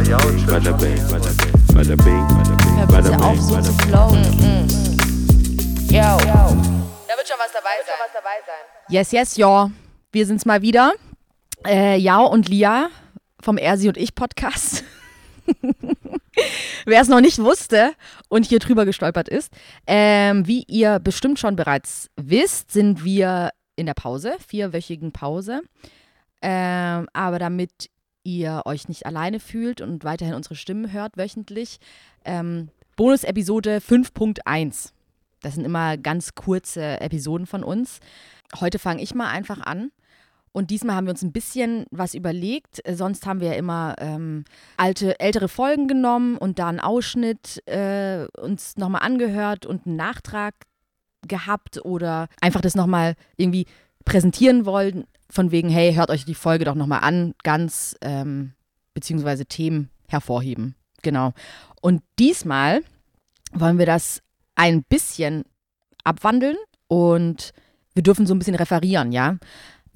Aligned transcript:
Bada 0.00 0.16
bing, 0.16 0.46
bada 0.46 0.72
bing, 0.78 0.96
bada 1.08 1.30
bing, 1.30 1.56
bada 1.74 1.96
bing, 1.96 2.76
Hör 2.78 2.86
bada 2.86 3.10
bitte 3.10 3.22
auf, 3.22 3.32
bing, 3.32 3.42
so 3.42 3.54
bada 3.54 3.64
zu 3.64 3.76
bing. 3.76 3.86
flowen. 3.86 4.24
Yo. 5.90 6.16
Da 7.06 7.16
wird 7.18 7.28
schon 7.28 7.36
was 7.38 7.52
dabei 7.52 7.76
sein. 7.84 8.64
Yes, 8.88 9.12
yes, 9.12 9.36
ja. 9.36 9.70
Wir 10.10 10.24
sind's 10.24 10.46
mal 10.46 10.62
wieder. 10.62 10.94
Äh, 11.66 11.98
Jao 11.98 12.26
und 12.26 12.48
Lia 12.48 12.88
vom 13.42 13.58
Ersi 13.58 13.88
und 13.88 13.98
ich 13.98 14.14
Podcast. 14.14 14.84
Wer 16.86 17.02
es 17.02 17.08
noch 17.08 17.20
nicht 17.20 17.38
wusste 17.38 17.92
und 18.30 18.46
hier 18.46 18.58
drüber 18.58 18.86
gestolpert 18.86 19.28
ist, 19.28 19.52
ähm, 19.86 20.46
wie 20.46 20.64
ihr 20.66 20.98
bestimmt 20.98 21.38
schon 21.38 21.56
bereits 21.56 22.08
wisst, 22.16 22.70
sind 22.72 23.04
wir 23.04 23.50
in 23.76 23.84
der 23.84 23.94
Pause, 23.94 24.38
vierwöchigen 24.48 25.12
Pause. 25.12 25.60
Ähm, 26.40 27.06
aber 27.12 27.38
damit 27.38 27.90
ihr 28.22 28.62
euch 28.64 28.88
nicht 28.88 29.06
alleine 29.06 29.40
fühlt 29.40 29.80
und 29.80 30.04
weiterhin 30.04 30.34
unsere 30.34 30.54
Stimmen 30.54 30.92
hört 30.92 31.16
wöchentlich, 31.16 31.78
ähm, 32.24 32.68
Bonus-Episode 32.96 33.78
5.1. 33.78 34.92
Das 35.42 35.54
sind 35.54 35.64
immer 35.64 35.96
ganz 35.96 36.34
kurze 36.34 37.00
Episoden 37.00 37.46
von 37.46 37.64
uns. 37.64 38.00
Heute 38.60 38.78
fange 38.78 39.02
ich 39.02 39.14
mal 39.14 39.30
einfach 39.30 39.60
an. 39.60 39.90
Und 40.52 40.70
diesmal 40.70 40.96
haben 40.96 41.06
wir 41.06 41.12
uns 41.12 41.22
ein 41.22 41.32
bisschen 41.32 41.86
was 41.90 42.14
überlegt. 42.14 42.82
Sonst 42.90 43.24
haben 43.26 43.40
wir 43.40 43.48
ja 43.48 43.54
immer 43.54 43.94
ähm, 43.98 44.44
alte, 44.76 45.18
ältere 45.20 45.48
Folgen 45.48 45.86
genommen 45.86 46.36
und 46.36 46.58
da 46.58 46.68
einen 46.68 46.80
Ausschnitt 46.80 47.62
äh, 47.66 48.26
uns 48.38 48.76
nochmal 48.76 49.02
angehört 49.02 49.64
und 49.64 49.86
einen 49.86 49.96
Nachtrag 49.96 50.54
gehabt 51.26 51.84
oder 51.84 52.28
einfach 52.40 52.60
das 52.60 52.74
nochmal 52.74 53.14
irgendwie 53.36 53.66
präsentieren 54.04 54.66
wollen, 54.66 55.06
von 55.30 55.50
wegen, 55.50 55.68
hey, 55.68 55.94
hört 55.94 56.10
euch 56.10 56.24
die 56.24 56.34
Folge 56.34 56.64
doch 56.64 56.74
nochmal 56.74 57.00
an, 57.00 57.34
ganz, 57.42 57.96
ähm, 58.02 58.52
beziehungsweise 58.94 59.46
Themen 59.46 59.90
hervorheben. 60.08 60.74
Genau. 61.02 61.32
Und 61.80 62.02
diesmal 62.18 62.82
wollen 63.52 63.78
wir 63.78 63.86
das 63.86 64.22
ein 64.54 64.82
bisschen 64.82 65.44
abwandeln 66.04 66.56
und 66.88 67.52
wir 67.94 68.02
dürfen 68.02 68.26
so 68.26 68.34
ein 68.34 68.38
bisschen 68.38 68.54
referieren, 68.54 69.12
ja. 69.12 69.36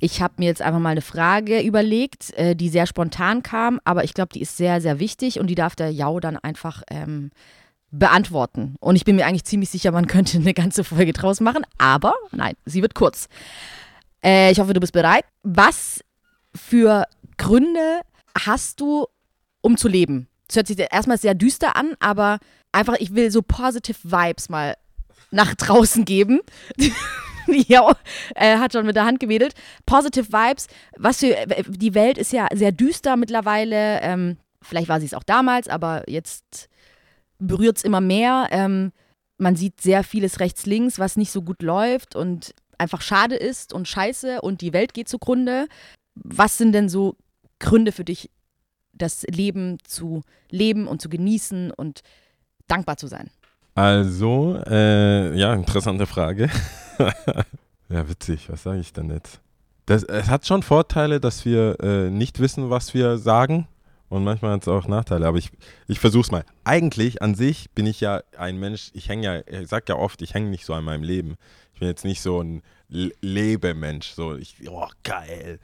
Ich 0.01 0.21
habe 0.21 0.35
mir 0.39 0.47
jetzt 0.47 0.61
einfach 0.61 0.81
mal 0.81 0.91
eine 0.91 1.01
Frage 1.01 1.61
überlegt, 1.61 2.35
äh, 2.35 2.55
die 2.55 2.69
sehr 2.69 2.87
spontan 2.87 3.43
kam, 3.43 3.81
aber 3.85 4.05
ich 4.05 4.13
glaube, 4.13 4.33
die 4.35 4.43
ist 4.43 4.57
sehr, 4.57 4.81
sehr 4.81 4.99
wichtig 4.99 5.39
und 5.39 5.47
die 5.47 5.55
darf 5.55 5.77
der 5.77 5.91
Jau 5.91 6.21
dann 6.21 6.37
einfach 6.37 6.83
ähm, 6.91 7.31
beantworten. 7.91 8.75
Und 8.81 8.97
ich 8.97 9.05
bin 9.05 9.17
mir 9.17 9.27
eigentlich 9.27 9.45
ziemlich 9.45 9.71
sicher, 9.71 9.93
man 9.93 10.07
könnte 10.07 10.39
eine 10.39 10.55
ganze 10.55 10.85
Folge 10.85 11.13
draus 11.13 11.41
machen, 11.41 11.65
aber 11.79 12.15
nein, 12.33 12.55
sie 12.65 12.83
wird 12.83 12.95
kurz. 12.95 13.29
Äh, 14.25 14.51
ich 14.51 14.59
hoffe, 14.59 14.73
du 14.73 14.81
bist 14.81 14.93
bereit. 14.93 15.25
Was 15.43 16.03
für 16.55 17.07
Gründe 17.37 18.01
hast 18.39 18.81
du, 18.81 19.07
um 19.61 19.77
zu 19.77 19.89
leben? 19.89 20.29
Das 20.49 20.57
hört 20.57 20.67
sich 20.67 20.79
erstmal 20.79 21.19
sehr 21.19 21.35
düster 21.35 21.77
an, 21.77 21.95
aber 22.01 22.39
einfach, 22.73 22.95
ich 22.99 23.15
will 23.15 23.31
so 23.31 23.43
positive 23.43 23.99
Vibes 24.03 24.49
mal 24.49 24.77
nach 25.31 25.55
draußen 25.55 26.05
geben. 26.05 26.41
ja, 27.47 27.93
äh, 28.35 28.59
hat 28.59 28.73
schon 28.73 28.87
mit 28.87 28.97
der 28.97 29.05
Hand 29.05 29.21
gewedelt. 29.21 29.55
Positive 29.85 30.33
Vibes. 30.33 30.69
Was 30.97 31.19
für, 31.19 31.37
die 31.69 31.95
Welt 31.95 32.19
ist 32.19 32.33
ja 32.33 32.49
sehr 32.55 32.73
düster 32.73 33.17
mittlerweile. 33.17 34.01
Ähm, 34.01 34.39
vielleicht 34.63 34.89
war 34.89 35.01
sie 35.01 35.07
es 35.07 35.15
auch 35.15 35.23
damals, 35.23 35.69
aber 35.69 36.09
jetzt 36.09 36.69
berührt 37.39 37.79
es 37.79 37.85
immer 37.85 38.01
mehr. 38.01 38.49
Ähm, 38.51 38.93
man 39.37 39.57
sieht 39.57 39.81
sehr 39.81 40.05
vieles 40.05 40.41
rechts-links, 40.41 40.99
was 40.99 41.17
nicht 41.17 41.33
so 41.33 41.43
gut 41.43 41.63
läuft 41.63 42.15
und 42.15 42.55
einfach 42.85 43.01
schade 43.01 43.35
ist 43.35 43.73
und 43.73 43.89
scheiße 43.89 44.41
und 44.41 44.61
die 44.61 44.73
Welt 44.73 44.95
geht 44.95 45.09
zugrunde. 45.09 45.67
Was 46.15 46.57
sind 46.57 46.73
denn 46.73 46.89
so 46.89 47.17
Gründe 47.59 47.91
für 47.91 48.05
dich, 48.05 48.31
das 48.93 49.23
Leben 49.25 49.79
zu 49.83 50.23
leben 50.51 50.87
und 50.87 51.03
zu 51.03 51.09
genießen 51.09 51.73
und 51.73 52.03
dankbar 52.69 52.97
zu 52.97 53.09
sein? 53.09 53.31
Also, 53.75 54.63
äh, 54.67 55.37
ja, 55.37 55.53
interessante 55.53 56.07
Frage. 56.07 56.49
ja, 57.89 58.09
witzig, 58.09 58.49
was 58.49 58.63
sage 58.63 58.79
ich 58.79 58.93
denn 58.93 59.11
jetzt? 59.11 59.41
Das, 59.87 60.05
es 60.05 60.29
hat 60.29 60.47
schon 60.47 60.63
Vorteile, 60.63 61.19
dass 61.19 61.45
wir 61.45 61.77
äh, 61.81 62.11
nicht 62.11 62.39
wissen, 62.39 62.71
was 62.71 62.95
wir 62.95 63.19
sagen. 63.19 63.67
Und 64.09 64.23
manchmal 64.23 64.53
hat 64.53 64.63
es 64.63 64.69
auch 64.69 64.87
Nachteile, 64.87 65.27
aber 65.27 65.39
ich, 65.39 65.51
ich 65.89 65.99
versuche 65.99 66.23
es 66.23 66.31
mal. 66.31 66.45
Eigentlich 66.63 67.21
an 67.21 67.35
sich 67.35 67.71
bin 67.73 67.87
ich 67.87 68.01
ja 68.01 68.23
ein 68.39 68.61
Mensch, 68.61 68.91
ich 68.93 69.09
hänge 69.09 69.25
ja, 69.25 69.61
ich 69.61 69.69
sag 69.69 69.89
ja 69.89 69.97
oft, 69.97 70.23
ich 70.23 70.35
hänge 70.35 70.51
nicht 70.51 70.65
so 70.65 70.73
an 70.75 70.85
meinem 70.85 71.03
Leben. 71.03 71.35
Ich 71.75 71.81
bin 71.81 71.89
jetzt 71.89 72.05
nicht 72.05 72.23
so 72.23 72.41
ein 72.41 72.63
Le 72.89 73.13
Lebemensch, 73.21 74.11
so, 74.11 74.37
ich, 74.37 74.57
oh, 74.69 74.89
geil. 75.03 75.59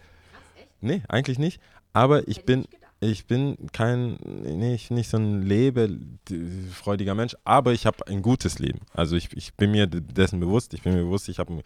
Nee, 0.80 1.02
eigentlich 1.08 1.38
nicht. 1.38 1.60
Aber 1.92 2.26
ich 2.26 2.44
bin, 2.44 2.66
ich 3.00 3.26
bin 3.26 3.56
kein, 3.72 4.18
nee, 4.24 4.74
ich 4.74 4.88
bin 4.88 4.96
nicht 4.96 5.10
so 5.10 5.18
ein 5.18 5.42
lebefreudiger 5.42 7.14
Mensch, 7.14 7.36
aber 7.44 7.72
ich 7.72 7.86
habe 7.86 8.06
ein 8.08 8.22
gutes 8.22 8.58
Leben. 8.58 8.80
Also 8.92 9.16
ich, 9.16 9.34
ich 9.36 9.54
bin 9.54 9.70
mir 9.70 9.86
dessen 9.86 10.40
bewusst, 10.40 10.74
ich 10.74 10.82
bin 10.82 10.94
mir 10.94 11.02
bewusst, 11.02 11.28
ich 11.28 11.38
habe 11.38 11.62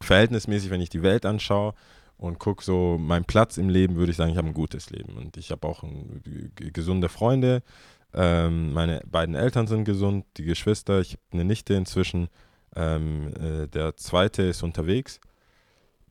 verhältnismäßig, 0.00 0.70
wenn 0.70 0.80
ich 0.80 0.90
die 0.90 1.02
Welt 1.02 1.26
anschaue 1.26 1.74
und 2.16 2.38
gucke 2.38 2.64
so 2.64 2.98
meinen 2.98 3.24
Platz 3.24 3.58
im 3.58 3.68
Leben, 3.68 3.96
würde 3.96 4.10
ich 4.10 4.16
sagen, 4.16 4.30
ich 4.30 4.36
habe 4.36 4.48
ein 4.48 4.54
gutes 4.54 4.90
Leben. 4.90 5.16
Und 5.16 5.36
ich 5.36 5.50
habe 5.50 5.66
auch 5.66 5.82
ein, 5.82 6.22
gesunde 6.56 7.08
Freunde. 7.08 7.62
Ähm, 8.14 8.72
meine 8.72 9.02
beiden 9.06 9.34
Eltern 9.34 9.66
sind 9.66 9.84
gesund, 9.84 10.24
die 10.36 10.44
Geschwister, 10.44 11.00
ich 11.00 11.12
habe 11.12 11.22
eine 11.32 11.44
Nichte 11.44 11.74
inzwischen. 11.74 12.28
Ähm, 12.76 13.32
äh, 13.34 13.66
der 13.68 13.96
zweite 13.96 14.42
ist 14.42 14.62
unterwegs. 14.62 15.20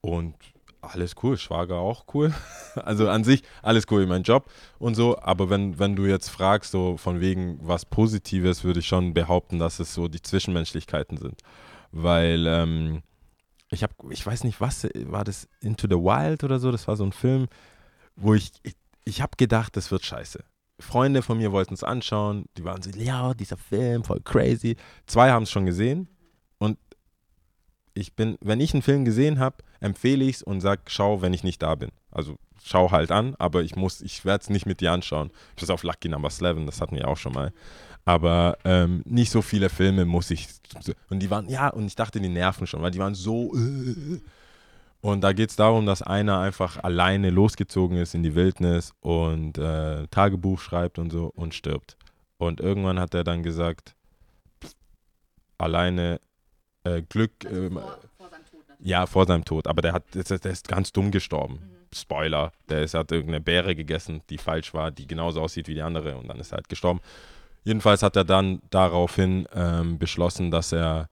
Und 0.02 0.36
alles 0.82 1.16
cool, 1.24 1.38
Schwager 1.38 1.78
auch 1.78 2.06
cool. 2.14 2.34
Also 2.76 3.10
an 3.10 3.24
sich 3.24 3.42
alles 3.64 3.86
cool, 3.90 4.06
mein 4.06 4.22
Job 4.22 4.52
und 4.78 4.94
so. 4.94 5.18
Aber 5.20 5.50
wenn, 5.50 5.80
wenn 5.80 5.96
du 5.96 6.06
jetzt 6.06 6.30
fragst, 6.30 6.72
so 6.72 6.96
von 6.98 7.20
wegen 7.22 7.60
was 7.62 7.86
Positives, 7.86 8.64
würde 8.64 8.82
ich 8.82 8.88
schon 8.88 9.16
behaupten, 9.16 9.58
dass 9.58 9.80
es 9.80 9.94
so 9.96 10.08
die 10.08 10.22
Zwischenmenschlichkeiten 10.22 11.18
sind. 11.18 11.42
Weil 11.92 12.46
ähm, 12.48 13.02
ich 13.72 13.82
habe, 13.82 13.94
ich 14.12 14.26
weiß 14.26 14.44
nicht, 14.44 14.62
was 14.62 14.88
war 15.06 15.24
das, 15.24 15.48
Into 15.60 15.88
the 15.90 15.96
Wild 15.96 16.44
oder 16.44 16.60
so? 16.60 16.72
Das 16.72 16.88
war 16.88 16.96
so 16.96 17.04
ein 17.04 17.12
Film, 17.12 17.48
wo 18.16 18.36
ich, 18.36 18.52
ich, 18.62 18.76
ich 19.06 19.22
habe 19.22 19.32
gedacht, 19.38 19.76
das 19.76 19.90
wird 19.90 20.06
scheiße. 20.06 20.44
Freunde 20.80 21.24
von 21.24 21.40
mir 21.40 21.52
wollten 21.52 21.74
es 21.74 21.84
anschauen, 21.84 22.46
die 22.58 22.64
waren 22.64 22.84
so, 22.84 22.92
ja, 22.92 23.34
dieser 23.34 23.58
Film, 23.58 24.04
voll 24.04 24.22
crazy. 24.22 24.78
Zwei 25.08 25.32
haben 25.32 25.44
es 25.44 25.50
schon 25.50 25.66
gesehen 25.66 26.08
ich 27.98 28.14
bin, 28.14 28.38
wenn 28.42 28.62
ich 28.62 28.74
einen 28.74 28.84
Film 28.84 29.06
gesehen 29.06 29.40
habe, 29.40 29.58
empfehle 29.80 30.24
ich 30.26 30.38
es 30.38 30.44
und 30.44 30.62
sage, 30.62 30.82
schau, 30.88 31.22
wenn 31.22 31.34
ich 31.34 31.44
nicht 31.44 31.62
da 31.62 31.76
bin. 31.76 31.90
Also 32.12 32.38
schau 32.64 32.92
halt 32.92 33.12
an, 33.12 33.36
aber 33.40 33.64
ich 33.64 33.76
muss, 33.76 34.02
ich 34.02 34.26
werde 34.26 34.44
es 34.44 34.50
nicht 34.50 34.66
mit 34.66 34.82
dir 34.82 34.92
anschauen. 34.92 35.32
Ist 35.60 35.72
auf 35.72 35.84
Lucky 35.84 36.10
Number 36.10 36.30
11, 36.30 36.66
das 36.66 36.82
hatten 36.82 36.96
wir 36.96 37.08
auch 37.08 37.18
schon 37.18 37.34
mal. 37.34 37.52
Aber 38.06 38.58
ähm, 38.64 39.04
nicht 39.06 39.32
so 39.32 39.42
viele 39.42 39.70
Filme 39.70 40.06
muss 40.06 40.32
ich. 40.32 40.48
Und 41.10 41.20
die 41.20 41.30
waren, 41.30 41.50
ja, 41.50 41.70
und 41.70 41.86
ich 41.86 41.96
dachte, 41.96 42.20
die 42.20 42.30
nerven 42.30 42.68
schon, 42.68 42.82
weil 42.82 42.92
die 42.92 43.00
waren 43.00 43.16
so. 43.16 43.54
Äh. 43.56 44.22
Und 45.02 45.22
da 45.22 45.34
geht 45.34 45.50
es 45.50 45.56
darum, 45.56 45.86
dass 45.86 46.02
einer 46.02 46.40
einfach 46.40 46.84
alleine 46.84 47.30
losgezogen 47.30 47.98
ist 47.98 48.16
in 48.16 48.24
die 48.24 48.34
Wildnis 48.34 48.94
und 49.02 49.58
äh, 49.58 50.08
Tagebuch 50.08 50.60
schreibt 50.60 51.00
und 51.00 51.12
so 51.12 51.32
und 51.36 51.54
stirbt. 51.54 51.98
Und 52.38 52.60
irgendwann 52.60 53.00
hat 53.00 53.14
er 53.14 53.24
dann 53.24 53.44
gesagt, 53.44 53.96
alleine 55.58 56.20
äh, 56.96 57.02
Glück. 57.02 57.32
ähm, 57.46 57.80
ja, 58.80 59.06
vor 59.06 59.26
seinem 59.26 59.44
Tod. 59.44 59.68
Aber 59.68 59.82
der, 59.82 59.94
hat, 59.94 60.04
der, 60.14 60.24
der 60.24 60.52
ist 60.52 60.68
ganz 60.68 60.92
dumm 60.92 61.12
gestorben. 61.12 61.60
Spoiler. 61.94 62.52
Der 62.70 62.84
ist, 62.84 62.94
hat 62.94 63.12
irgendeine 63.12 63.42
Beere 63.42 63.76
gegessen, 63.76 64.22
die 64.30 64.38
falsch 64.38 64.74
war, 64.74 64.92
die 64.92 65.08
genauso 65.08 65.42
aussieht 65.42 65.68
wie 65.68 65.74
die 65.74 65.82
andere. 65.82 66.18
Und 66.18 66.28
dann 66.28 66.40
ist 66.40 66.52
er 66.52 66.58
halt 66.58 66.70
gestorben. 66.70 67.00
Jedenfalls 67.64 68.04
hat 68.04 68.16
er 68.16 68.24
dann 68.24 68.62
daraufhin 68.70 69.48
ähm, 69.54 69.98
beschlossen, 69.98 70.52
dass 70.52 70.72
er 70.72 71.10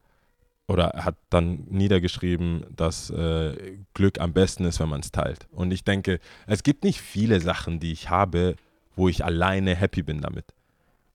oder 0.68 0.86
er 0.86 1.06
hat 1.06 1.16
dann 1.30 1.66
niedergeschrieben, 1.69 2.66
dass 2.75 3.09
äh, 3.12 3.78
Glück 3.94 4.19
am 4.19 4.34
besten 4.34 4.66
ist, 4.66 4.80
wenn 4.80 4.90
man 4.90 5.02
es 5.02 5.12
teilt. 5.12 5.47
Und 5.52 5.72
ich 5.72 5.84
denke, 5.84 6.19
es 6.47 6.63
gibt 6.63 6.84
nicht 6.84 7.02
viele 7.02 7.40
Sachen, 7.40 7.80
die 7.80 7.92
ich 7.92 8.09
habe, 8.09 8.56
wo 8.95 9.07
ich 9.07 9.24
alleine 9.24 9.75
happy 9.75 10.01
bin 10.01 10.22
damit. 10.22 10.45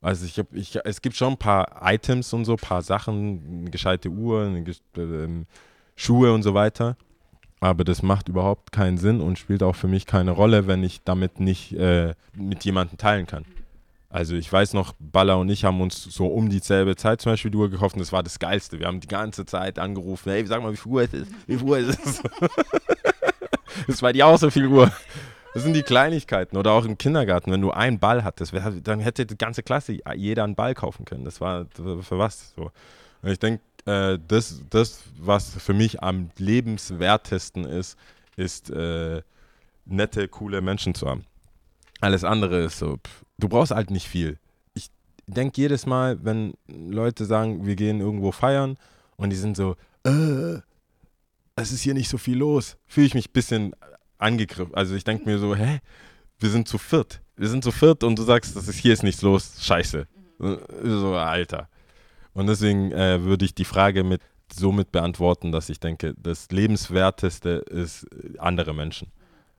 Also 0.02 0.24
ich 0.24 0.38
habe, 0.38 0.48
ich, 0.56 0.78
es 0.84 1.02
gibt 1.02 1.16
schon 1.16 1.34
ein 1.34 1.38
paar 1.38 1.82
Items 1.82 2.32
und 2.32 2.44
so, 2.44 2.52
ein 2.52 2.58
paar 2.58 2.82
Sachen, 2.82 3.60
eine 3.60 3.70
gescheite 3.70 4.08
Uhr, 4.08 4.46
eine, 4.46 4.64
ähm, 4.96 5.46
Schuhe 5.94 6.32
und 6.32 6.42
so 6.42 6.54
weiter. 6.54 6.96
Aber 7.60 7.84
das 7.84 8.02
macht 8.02 8.28
überhaupt 8.28 8.72
keinen 8.72 8.96
Sinn 8.96 9.20
und 9.20 9.38
spielt 9.38 9.62
auch 9.62 9.76
für 9.76 9.88
mich 9.88 10.06
keine 10.06 10.30
Rolle, 10.30 10.66
wenn 10.66 10.82
ich 10.82 11.02
damit 11.04 11.40
nicht 11.40 11.72
äh, 11.74 12.14
mit 12.34 12.64
jemandem 12.64 12.96
teilen 12.96 13.26
kann. 13.26 13.44
Also 14.08 14.34
ich 14.34 14.50
weiß 14.50 14.72
noch, 14.72 14.94
Baller 14.98 15.38
und 15.38 15.50
ich 15.50 15.64
haben 15.64 15.80
uns 15.80 16.02
so 16.02 16.26
um 16.26 16.48
dieselbe 16.48 16.96
Zeit 16.96 17.20
zum 17.20 17.32
Beispiel 17.32 17.50
die 17.50 17.58
Uhr 17.58 17.70
gekauft 17.70 17.94
und 17.94 18.00
das 18.00 18.12
war 18.12 18.22
das 18.22 18.38
Geilste. 18.38 18.78
Wir 18.78 18.86
haben 18.86 19.00
die 19.00 19.06
ganze 19.06 19.44
Zeit 19.44 19.78
angerufen, 19.78 20.30
hey, 20.30 20.44
sag 20.46 20.62
mal, 20.62 20.72
wie 20.72 20.78
viel 20.78 20.90
Uhr 20.90 21.02
es 21.02 21.12
ist, 21.12 21.32
wie 21.46 21.58
viel 21.58 21.68
Uhr 21.68 21.78
es 21.78 21.88
ist. 21.96 22.22
das 23.86 24.02
war 24.02 24.12
die 24.12 24.24
auch 24.24 24.38
so 24.38 24.50
viel 24.50 24.66
Uhr. 24.66 24.90
Das 25.52 25.64
sind 25.64 25.74
die 25.74 25.82
Kleinigkeiten. 25.82 26.56
Oder 26.56 26.72
auch 26.72 26.84
im 26.84 26.96
Kindergarten, 26.96 27.50
wenn 27.50 27.60
du 27.60 27.70
einen 27.70 27.98
Ball 27.98 28.24
hattest, 28.24 28.52
dann 28.84 29.00
hätte 29.00 29.26
die 29.26 29.36
ganze 29.36 29.62
Klasse 29.62 29.98
jeder 30.14 30.44
einen 30.44 30.54
Ball 30.54 30.74
kaufen 30.74 31.04
können. 31.04 31.24
Das 31.24 31.40
war 31.40 31.66
für 31.74 32.18
was 32.18 32.52
so. 32.54 32.70
Und 33.22 33.30
ich 33.30 33.38
denke, 33.38 33.62
äh, 33.86 34.18
das, 34.28 34.62
das, 34.70 35.02
was 35.18 35.50
für 35.50 35.74
mich 35.74 36.02
am 36.02 36.30
lebenswertesten 36.38 37.64
ist, 37.64 37.98
ist 38.36 38.70
äh, 38.70 39.22
nette, 39.84 40.28
coole 40.28 40.60
Menschen 40.60 40.94
zu 40.94 41.06
haben. 41.06 41.24
Alles 42.00 42.24
andere 42.24 42.62
ist 42.64 42.78
so, 42.78 42.96
pff, 42.96 43.24
du 43.38 43.48
brauchst 43.48 43.72
halt 43.72 43.90
nicht 43.90 44.08
viel. 44.08 44.38
Ich 44.74 44.88
denke 45.26 45.60
jedes 45.60 45.84
Mal, 45.84 46.24
wenn 46.24 46.54
Leute 46.66 47.24
sagen, 47.24 47.66
wir 47.66 47.76
gehen 47.76 48.00
irgendwo 48.00 48.32
feiern 48.32 48.78
und 49.16 49.30
die 49.30 49.36
sind 49.36 49.56
so, 49.56 49.76
äh, 50.04 50.60
es 51.56 51.72
ist 51.72 51.82
hier 51.82 51.94
nicht 51.94 52.08
so 52.08 52.16
viel 52.16 52.38
los, 52.38 52.76
fühle 52.86 53.06
ich 53.06 53.14
mich 53.14 53.28
ein 53.28 53.32
bisschen 53.32 53.74
angegriffen. 54.20 54.74
Also 54.74 54.94
ich 54.94 55.04
denke 55.04 55.24
mir 55.28 55.38
so, 55.38 55.54
hä, 55.54 55.80
wir 56.38 56.50
sind 56.50 56.68
zu 56.68 56.78
viert. 56.78 57.20
Wir 57.36 57.48
sind 57.48 57.64
zu 57.64 57.72
viert 57.72 58.04
und 58.04 58.18
du 58.18 58.22
sagst, 58.22 58.56
das 58.56 58.68
ist, 58.68 58.78
hier 58.78 58.92
ist 58.92 59.02
nichts 59.02 59.22
los, 59.22 59.56
scheiße. 59.60 60.06
So, 60.38 61.14
Alter. 61.14 61.68
Und 62.32 62.46
deswegen 62.46 62.92
äh, 62.92 63.22
würde 63.22 63.44
ich 63.44 63.54
die 63.54 63.64
Frage 63.64 64.04
mit 64.04 64.22
somit 64.52 64.92
beantworten, 64.92 65.52
dass 65.52 65.68
ich 65.68 65.80
denke, 65.80 66.14
das 66.16 66.50
Lebenswerteste 66.50 67.64
ist 67.70 68.04
äh, 68.04 68.38
andere 68.38 68.74
Menschen. 68.74 69.12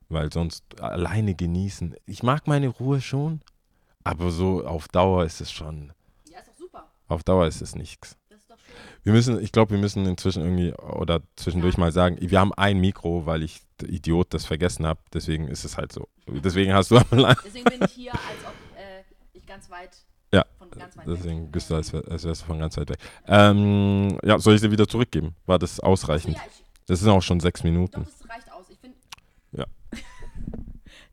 Weil 0.09 0.31
sonst 0.31 0.81
alleine 0.81 1.35
genießen. 1.35 1.95
Ich 2.05 2.23
mag 2.23 2.47
meine 2.47 2.67
Ruhe 2.67 2.99
schon, 2.99 3.41
aber 4.03 4.31
so 4.31 4.65
auf 4.65 4.87
Dauer 4.87 5.25
ist 5.25 5.39
es 5.41 5.51
schon. 5.51 5.93
Ja, 6.29 6.39
ist 6.39 6.49
doch 6.49 6.57
super. 6.57 6.91
Auf 7.07 7.23
Dauer 7.23 7.47
ist 7.47 7.61
es 7.61 7.75
nichts. 7.75 8.17
Wir 9.03 9.13
müssen, 9.13 9.41
ich 9.41 9.51
glaube, 9.51 9.71
wir 9.71 9.77
müssen 9.77 10.05
inzwischen 10.05 10.43
irgendwie 10.43 10.73
oder 10.73 11.21
zwischendurch 11.35 11.77
mal 11.77 11.91
sagen, 11.91 12.17
wir 12.19 12.39
haben 12.39 12.53
ein 12.53 12.77
Mikro, 12.79 13.25
weil 13.25 13.43
ich 13.43 13.61
Idiot 13.81 14.33
das 14.33 14.45
vergessen 14.45 14.85
habe. 14.85 14.99
Deswegen 15.13 15.47
ist 15.47 15.63
es 15.65 15.77
halt 15.77 15.91
so. 15.91 16.07
Deswegen 16.27 16.73
hast 16.73 16.91
du 16.91 16.99
Deswegen 16.99 17.63
bin 17.65 17.81
ich 17.83 17.91
hier, 17.91 18.13
als 18.13 18.45
ob 18.45 18.53
äh, 18.77 19.03
ich 19.33 19.45
ganz 19.45 19.69
weit 19.69 19.89
Ja, 20.33 20.45
von 20.57 20.69
ganz 20.69 20.95
weit 20.97 21.07
weg 21.07 21.15
Deswegen 21.17 21.41
bin. 21.43 21.51
bist 21.51 21.69
du, 21.69 21.75
als, 21.75 21.91
wär, 21.93 22.03
als 22.09 22.23
wärst 22.23 22.41
du 22.43 22.45
von 22.45 22.59
ganz 22.59 22.77
weit 22.77 22.89
weg. 22.89 22.99
Ähm, 23.27 24.17
ja, 24.23 24.37
soll 24.39 24.55
ich 24.55 24.61
sie 24.61 24.71
wieder 24.71 24.87
zurückgeben? 24.87 25.35
War 25.45 25.57
das 25.57 25.79
ausreichend? 25.79 26.35
Ja, 26.35 26.43
ich, 26.47 26.63
Das 26.85 26.99
sind 26.99 27.09
auch 27.09 27.21
schon 27.21 27.39
sechs 27.39 27.61
doch, 27.61 27.65
Minuten. 27.65 28.03
das 28.05 28.29
reicht 28.29 28.51
aus. 28.51 28.65
Ich 28.69 28.77
finde. 28.79 28.97
Ja. 29.53 29.65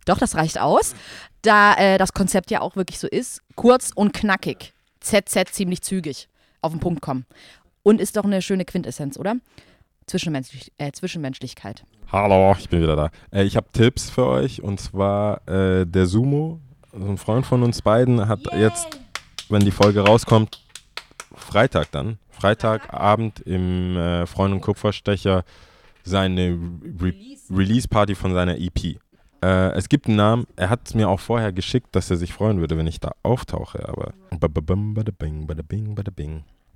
Doch, 0.04 0.18
das 0.18 0.34
reicht 0.36 0.58
aus. 0.58 0.94
Da 1.42 1.74
äh, 1.74 1.98
das 1.98 2.12
Konzept 2.12 2.50
ja 2.50 2.60
auch 2.62 2.76
wirklich 2.76 2.98
so 2.98 3.06
ist, 3.06 3.42
kurz 3.56 3.92
und 3.94 4.12
knackig. 4.12 4.72
ZZ 5.00 5.52
ziemlich 5.52 5.82
zügig 5.82 6.28
auf 6.60 6.72
den 6.72 6.80
Punkt 6.80 7.00
kommen. 7.00 7.26
Und 7.82 8.00
ist 8.00 8.16
doch 8.16 8.24
eine 8.24 8.42
schöne 8.42 8.64
Quintessenz, 8.64 9.18
oder? 9.18 9.36
Zwischenmenschlich, 10.06 10.72
äh, 10.78 10.90
Zwischenmenschlichkeit. 10.92 11.84
Hallo, 12.10 12.54
ich 12.58 12.68
bin 12.68 12.82
wieder 12.82 12.96
da. 12.96 13.10
Äh, 13.30 13.44
ich 13.44 13.56
habe 13.56 13.66
Tipps 13.72 14.08
für 14.08 14.26
euch 14.26 14.62
und 14.62 14.80
zwar 14.80 15.46
äh, 15.46 15.86
der 15.86 16.06
Sumo, 16.06 16.60
so 16.92 17.06
ein 17.06 17.18
Freund 17.18 17.44
von 17.44 17.62
uns 17.62 17.82
beiden, 17.82 18.26
hat 18.26 18.40
jetzt, 18.54 18.98
wenn 19.48 19.60
die 19.60 19.70
Folge 19.70 20.00
rauskommt, 20.00 20.62
Freitag 21.34 21.90
dann, 21.92 22.18
Freitagabend 22.30 23.40
im 23.40 23.96
äh, 23.96 24.26
Freund 24.26 24.54
und 24.54 24.60
Kupferstecher 24.60 25.44
seine 26.04 26.58
Re 27.00 27.12
Release-Party 27.50 28.14
von 28.14 28.32
seiner 28.32 28.58
EP. 28.58 28.98
Äh, 29.42 29.72
es 29.72 29.88
gibt 29.88 30.06
einen 30.06 30.16
Namen, 30.16 30.46
er 30.56 30.70
hat 30.70 30.80
es 30.86 30.94
mir 30.94 31.08
auch 31.08 31.20
vorher 31.20 31.52
geschickt, 31.52 31.88
dass 31.92 32.10
er 32.10 32.16
sich 32.16 32.32
freuen 32.32 32.60
würde, 32.60 32.76
wenn 32.76 32.86
ich 32.86 33.00
da 33.00 33.12
auftauche, 33.22 33.88
aber. 33.88 34.12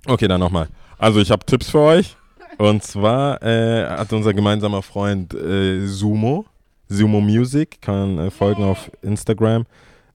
Okay, 0.05 0.27
dann 0.27 0.39
nochmal. 0.39 0.67
Also 0.97 1.19
ich 1.19 1.31
habe 1.31 1.45
Tipps 1.45 1.69
für 1.69 1.79
euch. 1.79 2.15
Und 2.57 2.83
zwar 2.83 3.41
äh, 3.41 3.87
hat 3.87 4.13
unser 4.13 4.33
gemeinsamer 4.33 4.81
Freund 4.81 5.33
äh, 5.33 5.85
Sumo, 5.87 6.45
Sumo 6.87 7.19
Music, 7.19 7.81
kann 7.81 8.17
äh, 8.19 8.31
folgen 8.31 8.63
auf 8.63 8.91
Instagram. 9.01 9.65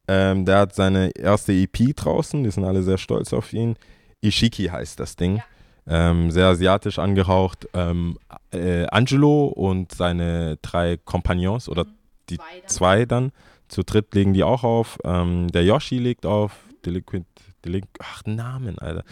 Ähm, 0.07 0.45
der 0.45 0.59
hat 0.61 0.75
seine 0.75 1.11
erste 1.11 1.53
EP 1.53 1.95
draußen, 1.97 2.43
die 2.43 2.51
sind 2.51 2.65
alle 2.65 2.83
sehr 2.83 2.99
stolz 2.99 3.33
auf 3.33 3.53
ihn. 3.53 3.77
Ishiki 4.23 4.67
heißt 4.67 4.99
das 5.01 5.17
Ding. 5.17 5.43
Ähm, 5.87 6.31
sehr 6.31 6.47
asiatisch 6.47 6.99
angehaucht. 6.99 7.69
Ähm, 7.75 8.19
äh, 8.53 8.87
Angelo 8.87 9.47
und 9.47 9.93
seine 9.93 10.59
drei 10.63 10.97
Kompagnons 10.97 11.69
oder 11.69 11.87
die 12.31 12.37
Zwei 12.39 12.61
dann. 12.61 12.69
zwei 12.69 13.05
dann. 13.05 13.33
Zu 13.69 13.83
dritt 13.83 14.15
legen 14.15 14.33
die 14.33 14.45
auch 14.45 14.65
auf. 14.65 14.99
Ähm, 15.05 15.49
der 15.49 15.65
Yoshi 15.65 15.99
legt 15.99 16.25
auf. 16.27 16.53
Delinquent, 16.85 17.27
Delinqu 17.65 17.89
ach, 18.01 18.23
Namen, 18.25 18.79
Alter. 18.79 19.05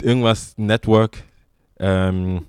Irgendwas 0.00 0.54
Network. 0.58 1.22
Ähm, 1.78 2.46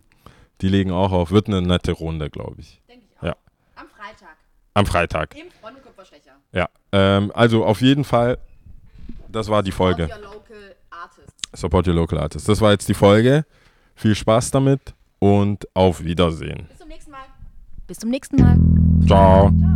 die 0.61 0.69
legen 0.69 0.91
auch 0.91 1.11
auf. 1.11 1.31
Wird 1.31 1.47
eine 1.47 1.61
nette 1.61 1.91
Runde, 1.91 2.29
glaube 2.29 2.61
ich. 2.61 2.81
Denke 2.87 3.05
ich 3.09 3.17
auch. 3.19 3.23
Ja. 3.23 3.35
Am 3.75 3.87
Freitag. 3.87 4.37
Am 4.73 4.85
Freitag. 4.85 5.35
Im 5.35 5.51
Freund 5.51 5.77
und 5.77 5.83
Kupferstecher. 5.83 6.31
Ja. 6.53 6.69
Ähm, 6.91 7.31
also 7.35 7.65
auf 7.65 7.81
jeden 7.81 8.03
Fall, 8.03 8.37
das 9.29 9.49
war 9.49 9.61
die 9.61 9.71
Folge. 9.71 10.03
Your 10.03 10.21
local 10.21 10.75
artists. 10.89 11.33
Support 11.53 11.87
your 11.87 11.93
local 11.95 12.17
artists. 12.19 12.47
Das 12.47 12.61
war 12.61 12.71
jetzt 12.71 12.89
die 12.89 12.93
Folge. 12.95 13.45
Viel 13.95 14.15
Spaß 14.15 14.49
damit 14.51 14.95
und 15.19 15.67
auf 15.75 16.03
Wiedersehen. 16.03 16.65
Bis 16.67 16.79
zum 16.79 16.87
nächsten 16.87 17.11
Mal. 17.11 17.25
Bis 17.85 17.99
zum 17.99 18.09
nächsten 18.09 18.35
Mal. 18.41 18.57
Ciao. 19.05 19.51
Ciao. 19.51 19.72